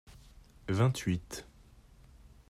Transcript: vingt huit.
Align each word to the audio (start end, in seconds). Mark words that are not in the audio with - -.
vingt 0.67 0.97
huit. 1.05 1.45